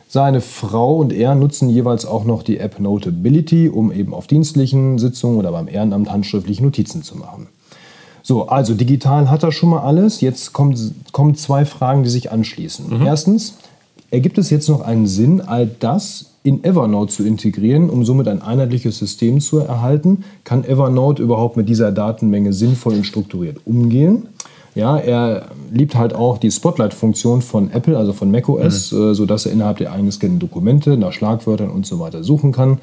Seine 0.08 0.40
Frau 0.40 0.96
und 0.96 1.12
er 1.12 1.34
nutzen 1.34 1.68
jeweils 1.68 2.06
auch 2.06 2.24
noch 2.24 2.42
die 2.42 2.58
App 2.58 2.80
Notability, 2.80 3.68
um 3.68 3.92
eben 3.92 4.14
auf 4.14 4.26
dienstlichen 4.26 4.98
Sitzungen 4.98 5.38
oder 5.38 5.52
beim 5.52 5.68
Ehrenamt 5.68 6.10
handschriftliche 6.10 6.62
Notizen 6.62 7.02
zu 7.02 7.16
machen. 7.16 7.48
So, 8.22 8.48
also 8.48 8.74
digital 8.74 9.30
hat 9.30 9.42
er 9.42 9.52
schon 9.52 9.70
mal 9.70 9.80
alles. 9.80 10.20
Jetzt 10.20 10.52
kommen, 10.54 11.04
kommen 11.12 11.34
zwei 11.34 11.64
Fragen, 11.64 12.04
die 12.04 12.10
sich 12.10 12.32
anschließen. 12.32 13.00
Mhm. 13.00 13.06
Erstens, 13.06 13.58
ergibt 14.10 14.38
es 14.38 14.48
jetzt 14.48 14.68
noch 14.68 14.80
einen 14.80 15.06
Sinn, 15.06 15.42
all 15.42 15.66
das 15.66 16.30
in 16.42 16.64
Evernote 16.64 17.12
zu 17.12 17.24
integrieren, 17.24 17.90
um 17.90 18.04
somit 18.04 18.28
ein 18.28 18.40
einheitliches 18.40 18.98
System 18.98 19.40
zu 19.40 19.58
erhalten? 19.58 20.24
Kann 20.44 20.64
Evernote 20.64 21.22
überhaupt 21.22 21.58
mit 21.58 21.68
dieser 21.68 21.92
Datenmenge 21.92 22.54
sinnvoll 22.54 22.94
und 22.94 23.04
strukturiert 23.04 23.58
umgehen? 23.66 24.28
Ja, 24.78 24.96
er 24.96 25.48
liebt 25.72 25.96
halt 25.96 26.14
auch 26.14 26.38
die 26.38 26.52
Spotlight-Funktion 26.52 27.42
von 27.42 27.72
Apple, 27.72 27.98
also 27.98 28.12
von 28.12 28.30
macOS, 28.30 28.92
mhm. 28.92 29.10
äh, 29.10 29.14
sodass 29.16 29.44
er 29.44 29.50
innerhalb 29.50 29.78
der 29.78 29.90
eingescannten 29.90 30.38
Dokumente 30.38 30.96
nach 30.96 31.12
Schlagwörtern 31.12 31.68
und 31.68 31.84
so 31.84 31.98
weiter 31.98 32.22
suchen 32.22 32.52
kann. 32.52 32.78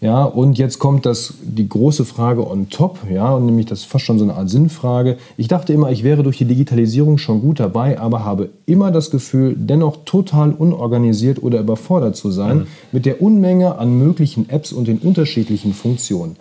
Ja, 0.00 0.24
und 0.24 0.56
jetzt 0.56 0.78
kommt 0.78 1.04
das, 1.04 1.34
die 1.42 1.68
große 1.68 2.06
Frage 2.06 2.48
on 2.48 2.70
top, 2.70 3.00
ja, 3.12 3.34
und 3.34 3.44
nämlich 3.44 3.66
das 3.66 3.80
ist 3.80 3.84
fast 3.84 4.06
schon 4.06 4.18
so 4.18 4.24
eine 4.24 4.34
Art 4.34 4.48
Sinnfrage. 4.48 5.18
Ich 5.36 5.46
dachte 5.46 5.74
immer, 5.74 5.90
ich 5.90 6.04
wäre 6.04 6.22
durch 6.22 6.38
die 6.38 6.46
Digitalisierung 6.46 7.18
schon 7.18 7.42
gut 7.42 7.60
dabei, 7.60 7.98
aber 8.00 8.24
habe 8.24 8.48
immer 8.64 8.90
das 8.92 9.10
Gefühl, 9.10 9.54
dennoch 9.58 9.98
total 10.06 10.52
unorganisiert 10.52 11.42
oder 11.42 11.60
überfordert 11.60 12.16
zu 12.16 12.30
sein 12.30 12.60
mhm. 12.60 12.66
mit 12.92 13.04
der 13.04 13.20
Unmenge 13.20 13.76
an 13.76 13.92
möglichen 13.98 14.48
Apps 14.48 14.72
und 14.72 14.88
den 14.88 14.98
unterschiedlichen 14.98 15.74
Funktionen. 15.74 16.36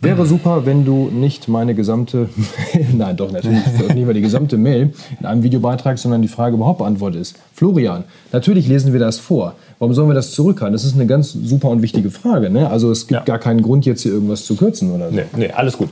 Wäre 0.00 0.24
super, 0.26 0.64
wenn 0.64 0.84
du 0.84 1.10
nicht 1.12 1.48
meine 1.48 1.74
gesamte, 1.74 2.28
nein, 2.92 3.16
doch 3.16 3.32
natürlich 3.32 3.58
nicht 3.94 4.06
mal 4.06 4.14
die 4.14 4.20
gesamte 4.20 4.56
Mail 4.56 4.94
in 5.18 5.26
einem 5.26 5.42
Videobeitrag, 5.42 5.98
sondern 5.98 6.22
die 6.22 6.28
Frage 6.28 6.54
überhaupt 6.54 6.78
beantwortest. 6.78 7.36
Florian, 7.52 8.04
natürlich 8.30 8.68
lesen 8.68 8.92
wir 8.92 9.00
das 9.00 9.18
vor. 9.18 9.54
Warum 9.82 9.94
sollen 9.94 10.10
wir 10.10 10.14
das 10.14 10.30
zurückhalten? 10.30 10.72
Das 10.72 10.84
ist 10.84 10.94
eine 10.94 11.06
ganz 11.06 11.32
super 11.32 11.68
und 11.68 11.82
wichtige 11.82 12.12
Frage. 12.12 12.50
Ne? 12.50 12.70
Also 12.70 12.92
es 12.92 13.08
gibt 13.08 13.18
ja. 13.18 13.24
gar 13.24 13.40
keinen 13.40 13.62
Grund, 13.62 13.84
jetzt 13.84 14.02
hier 14.02 14.12
irgendwas 14.12 14.44
zu 14.44 14.54
kürzen 14.54 14.92
oder 14.92 15.10
so. 15.10 15.16
Nee, 15.16 15.24
nee, 15.36 15.50
alles 15.50 15.76
gut. 15.76 15.88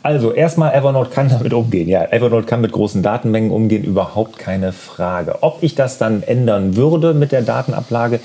Also 0.00 0.30
erstmal, 0.30 0.72
Evernote 0.72 1.10
kann 1.10 1.28
damit 1.28 1.52
umgehen. 1.52 1.88
Ja, 1.88 2.04
Evernote 2.04 2.46
kann 2.46 2.60
mit 2.60 2.70
großen 2.70 3.02
Datenmengen 3.02 3.50
umgehen, 3.50 3.82
überhaupt 3.82 4.38
keine 4.38 4.70
Frage. 4.70 5.38
Ob 5.40 5.64
ich 5.64 5.74
das 5.74 5.98
dann 5.98 6.22
ändern 6.22 6.76
würde 6.76 7.14
mit 7.14 7.32
der 7.32 7.42
Datenablage, 7.42 8.20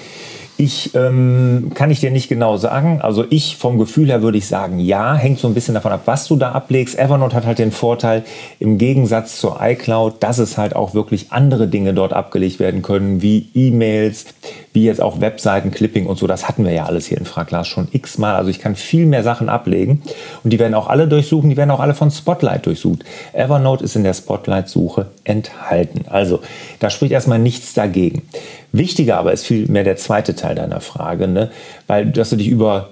ich 0.58 0.96
ähm, 0.96 1.72
kann 1.76 1.92
ich 1.92 2.00
dir 2.00 2.10
nicht 2.10 2.30
genau 2.30 2.58
sagen. 2.58 3.00
Also 3.02 3.26
ich 3.30 3.58
vom 3.58 3.78
Gefühl 3.78 4.08
her 4.08 4.24
würde 4.24 4.40
ich 4.40 4.48
sagen, 4.48 4.80
ja, 4.80 5.14
hängt 5.14 5.40
so 5.40 5.48
ein 5.48 5.54
bisschen 5.54 5.76
davon 5.76 5.92
ab, 5.92 6.02
was 6.06 6.28
du 6.28 6.36
da 6.36 6.52
ablegst. 6.52 6.98
Evernote 6.98 7.36
hat 7.36 7.46
halt 7.46 7.60
den 7.60 7.72
Vorteil 7.72 8.24
im 8.60 8.80
Gegensatz 8.80 9.40
zur 9.40 9.60
iCloud, 9.62 10.16
dass 10.22 10.40
es 10.40 10.58
halt 10.58 10.76
auch 10.76 10.96
wirklich 10.96 11.32
andere 11.32 11.68
Dinge 11.68 11.94
dort 11.94 12.12
abgelegt 12.12 12.60
werden 12.60 12.82
können, 12.82 13.22
wie 13.22 13.50
E-Mails, 13.54 14.26
wie 14.74 14.86
jetzt 14.86 15.02
auch 15.02 15.22
Webseiten, 15.22 15.70
Clipping 15.70 16.08
und 16.08 16.18
so. 16.18 16.26
Das 16.26 16.48
hatten 16.48 16.66
wir 16.66 16.74
ja 16.74 16.86
alles 16.86 17.06
hier 17.06 17.20
in 17.20 17.26
Fraglas 17.26 17.68
schon 17.68 17.88
x-mal. 17.92 18.36
Also 18.36 18.50
ich 18.50 18.60
kann 18.60 18.76
viel 18.76 19.06
mehr 19.06 19.22
Sachen 19.24 19.50
ablegen 19.50 20.02
und 20.44 20.52
die 20.52 20.58
werden 20.58 20.74
auch 20.74 20.88
alle 20.88 21.08
durchsuchen. 21.08 21.52
Die 21.52 21.58
werden 21.58 21.72
auch 21.72 21.80
alle 21.80 21.94
von 21.94 22.10
Spotlight 22.10 22.66
durchsucht. 22.66 23.04
Evernote 23.34 23.84
ist 23.84 23.96
in 23.96 24.04
der 24.04 24.14
Spotlight-Suche 24.14 25.08
enthalten. 25.24 26.06
Also 26.10 26.40
da 26.80 26.90
spricht 26.90 27.12
erstmal 27.12 27.40
nichts 27.40 27.76
dagegen. 27.76 28.24
Wichtiger 28.72 29.18
aber 29.18 29.34
ist 29.34 29.46
vielmehr 29.46 29.84
der 29.84 29.98
zweite 29.98 30.36
Teil 30.36 30.56
deiner 30.56 30.82
Frage, 30.82 31.28
ne? 31.28 31.52
weil 31.88 32.08
dass 32.08 32.30
du 32.30 32.36
dich 32.36 32.48
über 32.48 32.90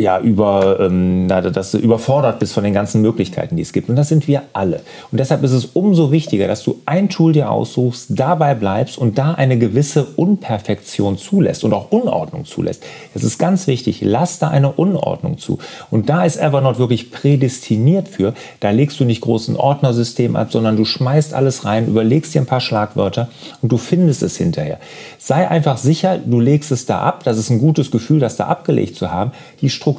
ja, 0.00 0.18
über, 0.18 0.80
ähm, 0.80 1.28
dass 1.28 1.72
du 1.72 1.78
überfordert 1.78 2.38
bist 2.38 2.54
von 2.54 2.64
den 2.64 2.72
ganzen 2.72 3.02
Möglichkeiten, 3.02 3.56
die 3.56 3.62
es 3.62 3.72
gibt. 3.72 3.88
Und 3.88 3.96
das 3.96 4.08
sind 4.08 4.26
wir 4.26 4.42
alle. 4.52 4.80
Und 5.12 5.18
deshalb 5.18 5.42
ist 5.42 5.52
es 5.52 5.66
umso 5.66 6.10
wichtiger, 6.10 6.48
dass 6.48 6.62
du 6.64 6.80
ein 6.86 7.08
Tool 7.08 7.32
dir 7.32 7.50
aussuchst, 7.50 8.06
dabei 8.10 8.54
bleibst 8.54 8.98
und 8.98 9.18
da 9.18 9.32
eine 9.32 9.58
gewisse 9.58 10.04
Unperfektion 10.16 11.18
zulässt 11.18 11.64
und 11.64 11.72
auch 11.72 11.90
Unordnung 11.90 12.44
zulässt. 12.44 12.82
Es 13.14 13.22
ist 13.22 13.38
ganz 13.38 13.66
wichtig, 13.66 14.00
lass 14.02 14.38
da 14.38 14.48
eine 14.48 14.72
Unordnung 14.72 15.38
zu. 15.38 15.58
Und 15.90 16.08
da 16.08 16.24
ist 16.24 16.38
Evernote 16.38 16.78
wirklich 16.78 17.10
prädestiniert 17.10 18.08
für. 18.08 18.34
Da 18.60 18.70
legst 18.70 18.98
du 19.00 19.04
nicht 19.04 19.20
großen 19.20 19.56
Ordnersystem 19.56 20.36
ab, 20.36 20.50
sondern 20.50 20.76
du 20.76 20.84
schmeißt 20.84 21.34
alles 21.34 21.64
rein, 21.64 21.86
überlegst 21.86 22.34
dir 22.34 22.40
ein 22.40 22.46
paar 22.46 22.60
Schlagwörter 22.60 23.28
und 23.60 23.70
du 23.70 23.76
findest 23.76 24.22
es 24.22 24.36
hinterher. 24.36 24.78
Sei 25.18 25.48
einfach 25.48 25.76
sicher, 25.76 26.18
du 26.18 26.40
legst 26.40 26.72
es 26.72 26.86
da 26.86 27.00
ab. 27.00 27.22
Das 27.24 27.36
ist 27.36 27.50
ein 27.50 27.58
gutes 27.58 27.90
Gefühl, 27.90 28.18
das 28.20 28.36
da 28.36 28.46
abgelegt 28.46 28.96
zu 28.96 29.10
haben. 29.12 29.32
Die 29.60 29.68
Struktur 29.68 29.89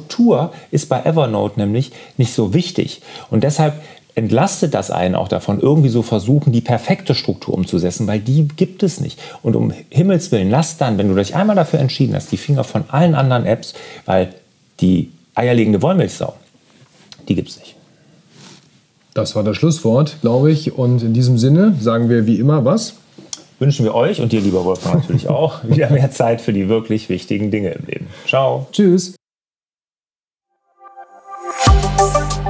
ist 0.70 0.88
bei 0.88 1.02
Evernote 1.02 1.58
nämlich 1.58 1.92
nicht 2.16 2.32
so 2.32 2.54
wichtig. 2.54 3.02
Und 3.30 3.44
deshalb 3.44 3.74
entlastet 4.14 4.74
das 4.74 4.90
einen 4.90 5.14
auch 5.14 5.28
davon, 5.28 5.60
irgendwie 5.60 5.88
so 5.88 6.02
versuchen, 6.02 6.52
die 6.52 6.60
perfekte 6.60 7.14
Struktur 7.14 7.54
umzusetzen, 7.54 8.06
weil 8.06 8.20
die 8.20 8.46
gibt 8.48 8.82
es 8.82 9.00
nicht. 9.00 9.18
Und 9.42 9.56
um 9.56 9.72
Himmels 9.90 10.30
Willen, 10.32 10.50
lass 10.50 10.76
dann, 10.76 10.98
wenn 10.98 11.08
du 11.08 11.14
dich 11.14 11.34
einmal 11.34 11.56
dafür 11.56 11.80
entschieden 11.80 12.14
hast, 12.14 12.30
die 12.30 12.36
Finger 12.36 12.64
von 12.64 12.84
allen 12.88 13.14
anderen 13.14 13.46
Apps, 13.46 13.74
weil 14.04 14.34
die 14.80 15.10
eierlegende 15.34 15.80
Wollmilchsau, 15.80 16.34
die 17.28 17.34
gibt 17.34 17.48
es 17.48 17.58
nicht. 17.58 17.74
Das 19.14 19.34
war 19.34 19.44
das 19.44 19.56
Schlusswort, 19.56 20.18
glaube 20.20 20.52
ich. 20.52 20.76
Und 20.76 21.02
in 21.02 21.14
diesem 21.14 21.38
Sinne 21.38 21.74
sagen 21.80 22.08
wir 22.08 22.26
wie 22.26 22.38
immer 22.38 22.64
was? 22.64 22.94
wünschen 23.62 23.84
wir 23.84 23.94
euch 23.94 24.20
und 24.20 24.32
dir, 24.32 24.40
lieber 24.40 24.64
Wolfgang, 24.64 24.96
natürlich 24.96 25.28
auch 25.28 25.64
wieder 25.68 25.88
mehr 25.88 26.10
Zeit 26.10 26.40
für 26.40 26.52
die 26.52 26.68
wirklich 26.68 27.08
wichtigen 27.08 27.50
Dinge 27.50 27.70
im 27.70 27.86
Leben. 27.86 28.06
Ciao. 28.26 28.66
Tschüss. 28.72 29.14
Thank 31.98 32.36
you. 32.36 32.41